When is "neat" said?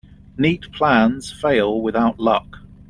0.35-0.71